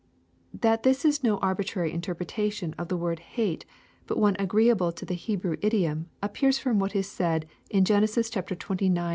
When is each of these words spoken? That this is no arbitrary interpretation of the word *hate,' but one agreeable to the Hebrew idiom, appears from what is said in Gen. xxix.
That 0.61 0.81
this 0.81 1.05
is 1.05 1.23
no 1.23 1.37
arbitrary 1.41 1.91
interpretation 1.93 2.73
of 2.75 2.87
the 2.87 2.97
word 2.97 3.19
*hate,' 3.19 3.67
but 4.07 4.17
one 4.17 4.35
agreeable 4.39 4.91
to 4.91 5.05
the 5.05 5.13
Hebrew 5.13 5.57
idiom, 5.61 6.09
appears 6.23 6.57
from 6.57 6.79
what 6.79 6.95
is 6.95 7.05
said 7.07 7.45
in 7.69 7.85
Gen. 7.85 8.01
xxix. 8.01 8.33